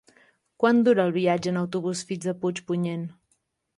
Quant 0.63 0.79
dura 0.87 1.03
el 1.09 1.13
viatge 1.17 1.53
en 1.55 1.61
autobús 1.61 2.03
fins 2.13 2.27
a 2.33 2.37
Puigpunyent? 2.43 3.05